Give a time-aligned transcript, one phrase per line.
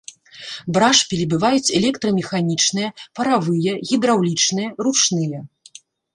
[0.77, 2.89] Брашпілі бываюць электрамеханічныя,
[3.21, 5.39] паравыя, гідраўлічныя, ручныя.